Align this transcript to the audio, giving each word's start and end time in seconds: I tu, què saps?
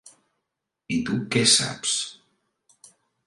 I 0.95 0.97
tu, 1.09 1.17
què 1.35 1.43
saps? 1.53 1.93